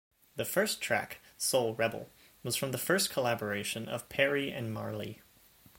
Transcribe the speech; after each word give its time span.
The 0.35 0.45
first 0.45 0.81
track, 0.81 1.19
"Soul 1.37 1.75
Rebel", 1.75 2.09
was 2.41 2.55
from 2.55 2.71
the 2.71 2.79
first 2.79 3.11
collaboration 3.11 3.87
of 3.87 4.09
Perry 4.09 4.49
and 4.51 4.73
Marley. 4.73 5.21